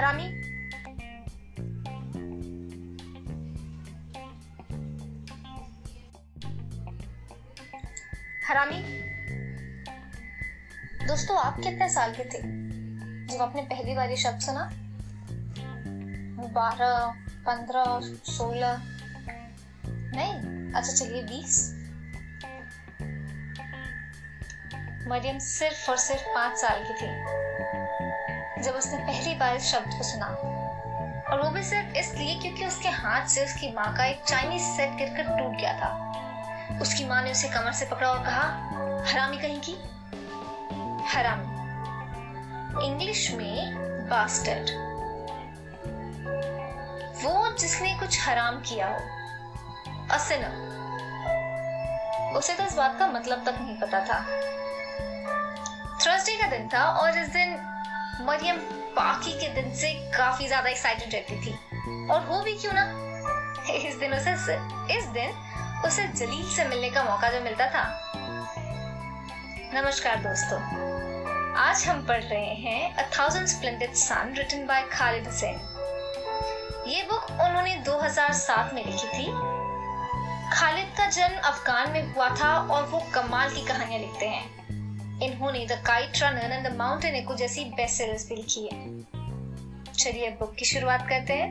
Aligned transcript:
हरामी 0.00 0.22
हरामी 8.48 8.82
दोस्तों, 11.06 11.38
आप 11.38 11.56
कितने 11.56 11.88
साल 11.88 12.12
के 12.12 12.24
थे? 12.24 12.42
जब 13.26 13.42
आपने 13.42 13.62
पहली 13.62 13.94
बार 13.94 14.10
ये 14.10 14.16
शब्द 14.16 14.40
सुना? 14.40 14.70
बारह, 16.48 17.14
पंद्रह, 17.46 18.00
सोलह? 18.32 18.82
नहीं 19.86 20.72
अच्छा 20.72 20.92
चलिए 20.92 21.22
बीस। 21.22 21.72
मरियम 25.08 25.38
सिर्फ़ 25.38 25.90
और 25.90 25.96
सिर्फ़ 25.96 26.22
पाँच 26.22 26.58
साल 26.58 26.84
की 26.84 26.94
थी। 26.94 27.40
जब 28.62 28.74
उसने 28.74 28.98
पहली 28.98 29.34
बार 29.34 29.56
इस 29.56 29.64
शब्द 29.64 29.86
को 29.86 30.02
सुना। 30.02 30.26
और 31.30 31.40
वो 31.42 31.50
भी 31.50 31.62
सिर्फ़ 31.62 31.96
इसलिए 31.96 32.38
क्योंकि 32.40 32.66
उसके 32.66 32.88
हाथ 32.88 33.26
से 33.26 33.44
उसकी 33.44 33.72
माँ 33.72 33.96
का 33.96 34.04
एक 34.04 34.22
चाइनीज़ 34.24 34.62
सेट 34.62 34.90
गिरकर 34.90 35.22
टूट 35.22 35.56
गया 35.60 35.72
था। 35.72 35.90
उसकी 36.82 37.04
माँ 37.04 37.22
ने 37.22 37.30
उसे 37.30 37.48
कमर 37.48 37.72
से 37.72 37.86
पकड़ा 37.86 38.10
और 38.10 38.24
कहा, 38.24 38.42
हरामी 39.10 39.38
कहीं 39.38 39.60
की? 39.60 39.72
हरामी। 41.08 41.60
इंग्लिश 42.86 43.30
में 43.30 43.74
बास्टर्ड 44.08 44.70
वो 47.22 47.56
जिसने 47.58 47.94
कुछ 47.94 48.28
हराम 48.28 48.56
किया 48.60 48.88
हो। 48.88 48.98
असिनम 50.10 50.70
उसे 52.36 52.54
तो 52.54 52.64
इस 52.64 52.74
बात 52.74 52.98
का 52.98 53.06
मतलब 53.06 53.44
तक 53.46 53.54
नहीं 53.60 53.80
पता 53.80 54.00
था। 54.00 54.20
थर्सडे 55.98 56.36
का 56.36 56.46
दिन 56.46 56.68
था 56.68 56.84
और 56.84 57.18
इस 57.18 57.28
दिन 57.28 57.69
मरियम 58.20 58.56
बाकी 58.96 59.32
के 59.40 59.48
दिन 59.54 59.72
से 59.74 59.92
काफ़ी 60.16 60.46
ज़्यादा 60.46 60.70
एक्साइटेड 60.70 61.14
रहती 61.14 61.36
थी। 61.42 61.52
और 62.08 62.24
हो 62.26 62.40
भी 62.42 62.54
क्यों 62.54 62.72
ना? 62.72 62.84
इस 63.72 63.94
दिन 63.96 64.14
उसे 64.14 64.32
इस 64.96 65.04
दिन 65.14 65.30
उसे 65.86 66.06
जलील 66.08 66.48
से 66.48 66.64
मिलने 66.68 66.90
का 66.90 67.04
मौका 67.04 67.30
जो 67.30 67.40
मिलता 67.40 67.66
था। 67.70 67.84
नमस्कार 69.74 70.16
दोस्तों, 70.18 70.60
आज 71.58 71.84
हम 71.86 72.06
पढ़ 72.06 72.22
रहे 72.22 72.54
हैं 72.56 72.94
a 72.94 73.08
thousand 73.18 73.46
splendid 73.46 73.94
sun 73.96 74.34
written 74.38 74.66
by 74.66 74.82
Khalid 74.92 75.26
Hussain 75.26 75.60
ये 76.86 77.02
बुक 77.02 77.30
उन्होंने 77.32 77.74
2007 77.86 78.74
में 78.74 78.84
लिखी 78.84 79.08
थी। 79.08 79.26
खालिद 80.52 80.96
का 80.98 81.08
जन्म 81.10 81.38
अफगान 81.48 81.90
में 81.90 82.12
हुआ 82.14 82.28
था 82.36 82.56
और 82.66 82.86
वो 82.86 83.02
कमाल 83.14 83.50
की 83.50 83.66
कहानियाँ 83.66 84.00
लिखते 84.00 84.26
हैं। 84.26 84.59
इन्होंने 85.22 85.66
the 85.66 85.72
kite 85.86 86.22
runner 86.22 86.52
and 86.52 86.68
the 86.68 86.76
mountain 86.76 87.14
echo 87.14 87.34
जैसी 87.34 87.64
बेस्ट 87.64 87.96
सेलर्स 87.96 88.28
भी 88.28 88.36
लिखी 88.36 88.68
है। 88.72 88.78
चलिए 89.94 90.30
बुक 90.30 90.54
की 90.54 90.64
शुरुआत 90.64 91.06
करते 91.08 91.32
हैं। 91.32 91.48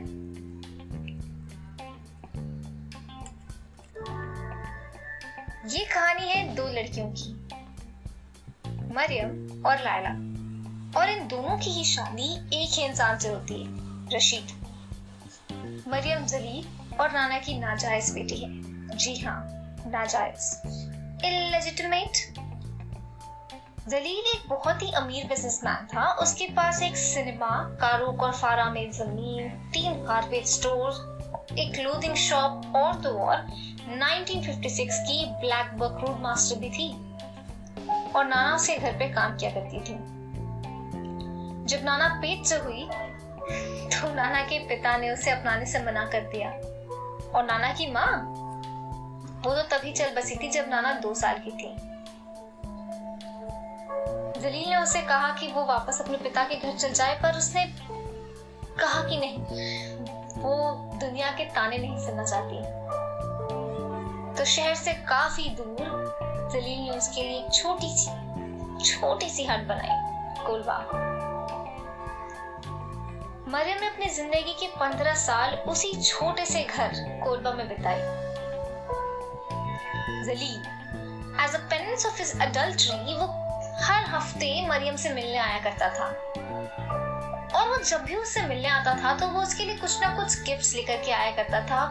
ये 5.68 5.84
कहानी 5.84 6.28
है 6.28 6.54
दो 6.54 6.66
लड़कियों 6.68 7.06
की, 7.10 7.32
मरियम 8.94 9.62
और 9.66 9.76
लायला। 9.76 10.10
और 11.00 11.10
इन 11.10 11.26
दोनों 11.28 11.58
की 11.58 11.70
ही 11.70 11.84
शादी 11.84 12.32
एक 12.56 12.70
ही 12.72 12.84
इंसान 12.84 13.18
से 13.18 13.28
होती 13.28 13.54
है, 13.54 13.68
रशीद। 14.16 14.56
मरियम 15.88 16.24
जलील 16.26 16.96
और 16.96 17.12
नाना 17.12 17.38
की 17.38 17.58
नाजायज 17.58 18.10
बेटी 18.10 18.36
है। 18.36 18.48
जी 18.96 19.16
हाँ 19.20 19.42
नाजायज। 19.86 20.60
इलेजिटिमेट 21.24 22.39
जलील 23.90 24.26
एक 24.26 24.42
बहुत 24.48 24.82
ही 24.82 24.90
अमीर 24.92 25.24
बिजनेसमैन 25.26 25.86
था। 25.86 26.02
उसके 26.22 26.46
पास 26.46 26.82
एक 26.82 26.96
सिनेमा 26.96 27.48
कारोक 27.80 28.22
और 28.22 28.32
फारा 28.32 28.68
में 28.70 28.90
ज़मीन, 28.92 29.48
तीन 29.72 29.94
कारपेट 30.06 30.46
स्टोर 30.46 31.56
एक 31.58 31.74
क्लोथिंग 31.74 32.14
शॉप 32.16 32.76
और 32.76 33.00
तो 33.02 33.10
और 33.18 33.42
1956 33.88 34.98
की 35.00 35.24
ब्लैक 35.40 35.72
बक 35.78 35.98
रोड 36.04 36.20
मास्टर 36.20 36.58
भी 36.58 36.70
थी 36.70 36.88
और 38.12 38.24
नाना 38.26 38.56
से 38.58 38.76
घर 38.76 38.92
पे 38.92 39.08
काम 39.08 39.36
किया 39.36 39.50
करती 39.50 39.80
थी। 39.80 39.98
जब 41.66 41.84
नाना 41.84 42.08
पेट 42.22 42.46
से 42.46 42.56
हुई 42.56 42.88
तो 43.90 44.14
नाना 44.14 44.42
के 44.42 44.58
पिता 44.68 44.96
ने 44.96 45.10
उसे 45.10 45.30
अपनाने 45.30 45.66
से 45.66 45.84
मना 45.84 46.04
कर 46.06 46.30
दिया। 46.30 46.50
और 47.30 47.44
नाना 47.44 47.72
की 47.74 47.90
माँ, 47.92 48.10
वो 49.44 49.54
तो 49.54 49.62
तभी 49.68 49.92
चल 49.92 50.14
बसी 50.16 50.36
थी 50.36 50.50
जब 50.50 50.68
नाना 50.68 50.92
दो 51.00 51.14
साल 51.14 51.38
की 51.38 51.50
थी। 51.50 51.89
जलील 54.40 54.68
ने 54.68 54.76
उसे 54.76 55.00
कहा 55.02 55.28
कि 55.34 55.46
वो 55.52 55.64
वापस 55.66 56.00
अपने 56.00 56.16
पिता 56.18 56.44
के 56.44 56.56
घर 56.56 56.76
चल 56.76 56.92
जाए, 56.92 57.14
पर 57.22 57.36
उसने 57.38 57.64
कहा 58.80 59.02
कि 59.08 59.16
नहीं, 59.16 59.38
वो 60.36 60.54
दुनिया 61.00 61.30
के 61.30 61.44
ताने 61.54 61.78
नहीं 61.78 61.98
सुनना 61.98 62.24
चाहती। 62.24 62.56
तो 64.34 64.44
शहर 64.46 64.74
से 64.74 64.92
काफ़ी 65.08 65.48
दूर 65.58 66.48
जलील 66.52 66.80
ने 66.80 66.90
उसके 66.90 67.22
लिए 67.22 67.48
छोटी 67.50 67.88
सी 67.96 68.10
छोटी 68.84 69.28
सी 69.30 69.44
हट 69.46 69.66
बनाई 69.68 70.44
कोलबा 70.46 70.78
मरियम 73.48 73.80
ने 73.80 73.88
अपनी 73.88 74.08
ज़िंदगी 74.08 74.52
के 74.60 74.66
पंद्रह 74.80 75.14
साल 75.16 75.54
उसी 75.68 75.92
छोटे 76.02 76.46
से 76.46 76.62
घर 76.64 76.94
कोलबा 77.24 77.52
में 77.52 77.68
बिताए। 77.68 78.00
Jalil 80.24 80.60
as 81.44 81.54
a 81.54 81.58
parents 81.70 82.06
of 82.06 82.18
his 82.18 82.40
adultery 82.40 83.16
वो 83.16 83.26
हर 83.82 84.04
हफ़्ते 84.04 84.66
मरियम 84.68 84.96
से 84.96 85.12
मिलने 85.14 85.38
आया 85.38 85.58
करता 85.60 85.88
था। 85.88 86.06
और 87.50 87.68
वो 87.68 87.76
जब 87.84 88.04
भी 88.04 88.14
उससे 88.14 88.42
मिलने 88.42 88.68
आता 88.68 88.94
था 88.94 89.14
तो 89.18 89.28
वो 89.28 89.40
उसके 89.42 89.64
लिए 89.64 89.76
कुछ 89.76 90.00
ना 90.00 90.08
कुछ 90.16 90.42
गिफ्ट्स 90.42 90.74
लेकर 90.74 90.96
के 90.96 91.12
आया 91.12 91.30
करता 91.36 91.60
था। 91.66 91.86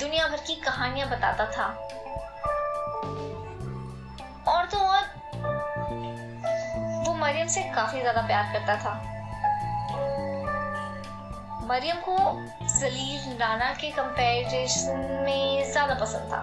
दुनिया 0.00 0.26
भर 0.28 0.36
की 0.36 0.54
कहानियाँ 0.54 1.08
बताता 1.10 1.46
था। 1.46 1.66
और 4.48 4.66
तो 4.66 4.78
और, 4.78 5.02
वो 7.06 7.14
मरियम 7.14 7.48
से 7.48 7.62
काफ़ी 7.74 8.00
ज़्यादा 8.00 8.22
प्यार 8.22 8.52
करता 8.52 8.76
था। 8.76 8.94
मरियम 11.68 11.96
को 12.08 12.16
जलील 12.80 13.36
राना 13.38 13.72
के 13.74 13.90
कंपैरिजन 13.90 15.22
में 15.26 15.72
ज़्यादा 15.72 15.94
पसंद 15.94 16.32
था। 16.32 16.38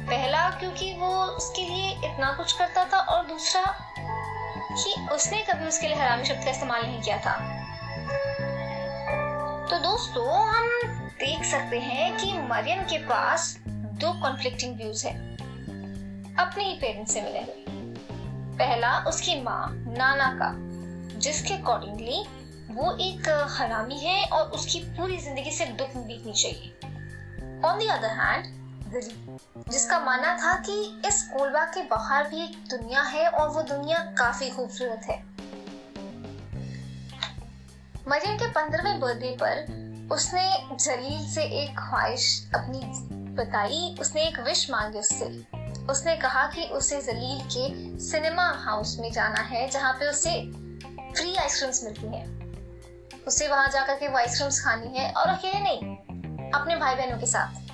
पहला 0.00 0.48
क्योंकि 0.50 0.92
वो 0.94 1.08
उसके 1.24 1.62
लिए 1.62 1.90
इतना 1.90 2.32
कुछ 2.32 2.52
करता 2.52 2.84
था 2.84 2.98
और 2.98 3.26
दूसरा 3.26 3.62
कि 4.72 5.08
उसने 5.12 5.42
कभी 5.42 5.66
उसके 5.66 5.88
लिए 5.88 5.96
हरामी 5.96 6.24
शब्द 6.24 6.44
का 6.44 6.50
इस्तेमाल 6.50 6.82
नहीं 6.82 7.02
किया 7.02 7.18
था। 7.18 7.32
तो 9.70 9.78
दोस्तों, 9.78 10.48
हम 10.48 10.66
देख 11.20 11.44
सकते 11.44 11.78
हैं 11.78 12.16
कि 12.16 12.32
मरियम 12.32 12.82
के 12.82 12.98
पास 12.98 13.58
दो 13.68 14.12
कॉन्फ्लिक्टिंग 14.22 14.76
व्यूज़ 14.76 15.06
है। 15.06 15.14
अपने 16.34 16.64
ही 16.64 16.74
पेरेंट्स 16.74 17.14
से 17.14 17.20
मिले। 17.20 17.40
पहला, 18.58 18.98
उसकी 18.98 19.40
माँ, 19.42 19.84
नाना 19.98 20.26
का, 20.32 20.52
जिसके 21.18 21.54
अकॉर्डिंगली 21.54 22.24
वो 22.70 22.96
एक 22.96 23.28
हरामी 23.58 23.98
है 23.98 24.24
और 24.24 24.50
उसकी 24.50 24.80
पूरी 24.80 25.18
ज़िंदगी 25.18 25.50
से 25.50 25.64
दुख 25.64 25.96
बीतनी 25.96 26.32
चाहिए। 26.32 26.72
ऑन 27.64 27.78
दी 27.78 27.86
अदर 27.86 28.08
हैंड 28.08 28.44
जिसका 28.92 29.98
मानना 30.00 30.36
था 30.36 30.54
कि 30.60 31.00
इस 31.06 31.22
कोलबा 31.22 31.64
के 31.64 31.82
बाहर 31.82 32.28
भी 32.28 32.44
एक 32.44 32.56
दुनिया 32.70 33.02
है 33.02 33.28
और 33.28 33.48
वो 33.48 33.62
दुनिया 33.62 33.98
काफ़ी 33.98 34.50
खूबसूरत 34.50 35.02
है। 35.04 35.22
मरियम 38.08 38.36
के 38.36 38.46
पंद्रहवें 38.50 39.00
बर्थडे 39.00 39.36
पर 39.42 40.08
उसने 40.12 40.76
जलील 40.76 41.34
से 41.34 41.42
एक 41.42 41.78
ख्वाहिश 41.78 42.50
अपनी 42.54 42.80
बताई। 43.34 43.96
उसने 44.00 44.22
एक 44.22 44.40
विश 44.40 44.70
मांगी 44.70 44.98
उससे। 44.98 45.24
उसने 45.86 46.16
कहा 46.16 46.46
कि 46.46 46.64
उसे 46.64 47.00
जलील 47.00 47.40
के 47.46 47.98
सिनेमा 48.00 48.48
हाउस 48.48 48.98
में 49.00 49.12
जाना 49.12 49.40
है, 49.40 49.68
जहाँ 49.70 49.92
पे 49.92 50.08
उसे 50.10 50.30
फ्री 51.14 51.36
आइसक्रीम्स 51.36 51.84
मिलती 51.84 52.06
हैं। 52.06 53.24
उसे 53.26 53.48
वहाँ 53.48 53.68
जाकर 53.68 53.94
के 53.94 54.08
वो 54.08 54.18
आइसक्रीम्स 54.18 54.64
खानी 54.64 54.98
है 54.98 55.12
और 55.12 55.28
अकेले 55.28 55.60
नहीं, 55.60 55.96
अपने 56.52 56.76
भाई 56.76 56.94
बहनों 56.94 57.18
के 57.18 57.26
साथ। 57.26 57.67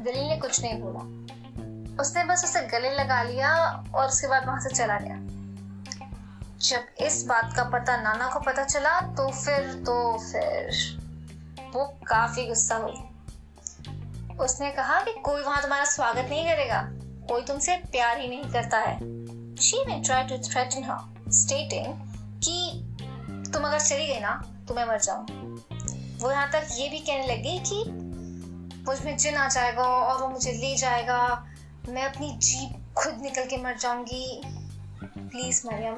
जलील 0.00 0.28
ने 0.28 0.36
कुछ 0.36 0.60
नहीं 0.62 0.80
बोला। 0.82 1.00
उसने 2.02 2.24
बस 2.24 2.44
उसे 2.44 2.60
गले 2.68 2.90
लगा 2.90 3.22
लिया 3.22 3.54
और 3.94 4.08
उसके 4.08 4.26
बाद 4.26 4.46
वहाँ 4.46 4.60
से 4.60 4.74
चला 4.74 4.98
गया। 4.98 5.16
जब 6.60 7.04
इस 7.04 7.24
बात 7.26 7.52
का 7.56 7.64
पता 7.64 7.96
नाना 7.96 8.28
को 8.28 8.40
पता 8.40 8.64
चला 8.64 9.00
तो 9.00 9.30
फिर 9.32 9.72
तो 9.86 9.96
फिर 10.18 10.70
वो 11.74 11.84
काफ़ी 12.06 12.46
गुस्सा 12.46 12.76
हुई 12.76 14.36
उसने 14.36 14.70
कहा 14.70 15.00
कि 15.00 15.12
कोई 15.24 15.42
वहाँ 15.42 15.62
तुम्हारा 15.62 15.84
स्वागत 15.84 16.28
नहीं 16.30 16.44
करेगा। 16.46 16.82
कोई 17.28 17.42
तुमसे 17.42 17.76
प्यार 17.92 18.20
ही 18.20 18.28
नहीं 18.28 18.50
करता 18.52 18.78
है। 18.78 18.98
She 19.60 19.78
may 19.86 19.96
try 20.02 20.20
to 20.28 20.36
threaten 20.44 20.84
her, 20.84 21.00
stating 21.30 21.88
कि 22.44 22.56
तुम 23.52 23.64
अगर 23.64 23.80
चली 23.80 24.06
गई 24.06 24.20
ना 24.20 24.32
तो 24.68 24.74
मैं 24.74 24.84
मर 24.84 25.00
जाऊँ 25.00 25.24
वो 26.20 26.30
यहाँ 26.30 26.50
तक 26.50 26.68
ये 26.72 26.88
भी 26.88 26.98
कहने 26.98 27.26
लगी 27.26 27.58
कि 27.66 27.84
मुझमें 28.90 29.16
जिन 29.16 29.36
आ 29.36 29.48
जाएगा 29.48 29.82
और 29.82 30.22
वो 30.22 30.28
मुझे 30.28 30.52
ले 30.52 30.74
जाएगा। 30.76 31.18
मैं 31.88 32.04
अपनी 32.04 32.30
जीप 32.38 32.94
खुद 32.96 33.18
निकल 33.22 33.44
के 33.44 33.56
मर 33.56 33.76
जाऊँगी। 33.76 34.40
प्लीज़ 35.04 35.66
मरियम 35.66 35.94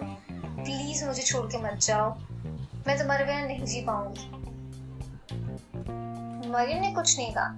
प्लीज़ 0.64 1.04
मुझे 1.04 1.22
छोड़ 1.22 1.46
के 1.46 1.58
मत 1.58 1.78
जाओ। 1.82 2.10
मैं 2.86 2.98
तुम्हारे 2.98 3.24
बिना 3.24 3.40
नहीं 3.40 3.64
जी 3.64 3.80
पाऊँगी। 3.80 4.28
मरियम 6.48 6.80
ने 6.80 6.92
कुछ 6.92 7.16
नहीं 7.18 7.32
कहा। 7.32 7.48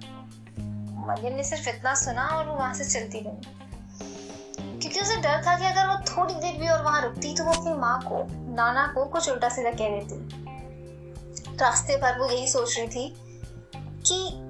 मरियम 1.07 1.35
ने 1.35 1.43
सिर्फ़ 1.43 1.69
इतना 1.69 1.93
सुना 1.95 2.27
और 2.27 2.47
वो 2.47 2.55
वहाँ 2.55 2.73
से 2.73 2.85
चलती 2.85 3.19
गई 3.19 4.79
क्योंकि 4.79 4.99
उसे 5.01 5.17
डर 5.17 5.45
था 5.47 5.57
कि 5.59 5.65
अगर 5.65 5.87
वो 5.87 5.97
थोड़ी 6.07 6.33
देर 6.33 6.57
भी 6.61 6.67
और 6.67 6.83
वहाँ 6.83 7.01
रुकती 7.01 7.35
तो 7.35 7.43
वो 7.43 7.51
अपनी 7.51 7.73
माँ 7.73 7.99
को, 8.03 8.23
नाना 8.55 8.87
को 8.87 9.05
कुछ 9.05 9.29
उल्टा 9.29 9.49
सीधा 9.49 9.71
कह 9.71 9.99
देती। 9.99 11.55
रास्ते 11.57 11.97
पर 11.97 12.19
वो 12.19 12.29
यही 12.29 12.47
सोच 12.47 12.77
रही 12.77 12.87
थी 12.87 13.13
कि 14.07 14.44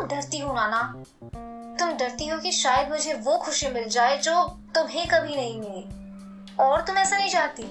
तुम 0.00 0.08
डरती 0.08 0.38
हो, 0.38 0.52
नाना। 0.52 0.82
तुम 1.78 1.90
डरती 1.92 2.26
हो 2.26 2.38
कि 2.38 2.52
शायद 2.52 2.90
मुझे 2.90 3.14
वो 3.14 3.36
खुशी 3.38 3.68
मिल 3.68 3.88
जाए 3.88 4.16
जो 4.18 4.44
तुम्हें 4.74 5.06
कभी 5.08 5.36
नहीं 5.36 5.60
मिली। 5.60 6.56
और 6.56 6.82
तुम 6.82 6.98
ऐसा 6.98 7.16
नहीं 7.18 7.30
चाहती? 7.30 7.62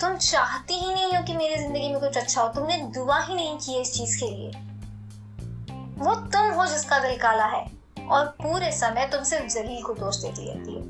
तुम 0.00 0.16
चाहती 0.16 0.74
ही 0.74 0.94
नहीं 0.94 1.16
हो 1.16 1.22
कि 1.22 1.36
मेरी 1.36 1.56
ज़िंदगी 1.56 1.88
में 1.88 2.00
कुछ 2.00 2.16
अच्छा 2.16 2.42
हो। 2.42 2.48
तुमने 2.48 2.78
दुआ 2.78 3.18
ही 3.20 3.34
नहीं 3.34 3.58
की 3.58 3.72
है 3.72 3.80
इस 3.80 3.92
चीज़ 3.94 4.18
के 4.20 4.30
लिए। 4.30 4.48
वो 5.98 6.14
तुम 6.14 6.50
हो 6.50 6.66
जिसका 6.66 6.98
दिल 6.98 7.18
काला 7.18 7.46
है, 7.46 7.64
और 8.10 8.26
पूरे 8.42 8.72
समय 8.72 9.06
तुम 9.06 9.22
सिर्फ़ 9.22 9.46
जलील 9.46 9.82
को 9.82 9.94
दोष 9.94 10.16
देती 10.16 10.48
रहती 10.48 10.72
हो। 10.72 10.80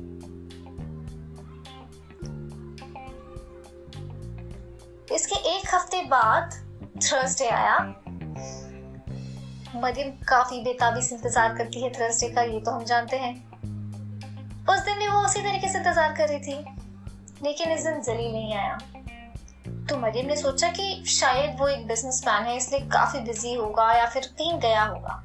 इसके 5.15 5.35
एक 5.57 5.75
हफ़्ते 5.75 6.01
बाद 6.01 6.53
थर्सडे 6.97 7.49
आया। 7.49 7.77
मरियम 9.75 10.09
काफ़ी 10.27 10.59
बेताबी 10.63 11.01
से 11.01 11.15
इंतज़ार 11.15 11.55
करती 11.57 11.81
है 11.81 11.89
थर्सडे 11.91 12.27
का, 12.29 12.41
ये 12.43 12.59
तो 12.59 12.71
हम 12.71 12.83
जानते 12.85 13.17
हैं। 13.17 13.33
उस 14.69 14.79
दिन 14.79 14.99
भी 14.99 15.07
वो 15.07 15.21
उसी 15.25 15.41
तरीके 15.41 15.67
से 15.67 15.79
इंतज़ार 15.79 16.13
कर 16.17 16.27
रही 16.27 16.39
थी, 16.39 16.57
लेकिन 17.43 17.71
इस 17.71 17.83
दिन 17.83 18.01
जली 18.01 18.31
नहीं 18.31 18.53
आया। 18.55 18.77
तो 19.89 19.97
मरियम 19.97 20.27
ने 20.27 20.35
सोचा 20.35 20.67
कि 20.69 21.03
शायद 21.09 21.55
वो 21.59 21.67
एक 21.67 21.87
बिज़नेस 21.87 22.21
मैन 22.27 22.43
है, 22.43 22.57
इसलिए 22.57 22.81
काफ़ी 22.89 23.19
बिज़ी 23.21 23.53
होगा 23.53 23.91
या 23.93 24.05
फिर 24.05 24.23
कहीं 24.37 24.59
गया 24.59 24.83
होगा। 24.83 25.23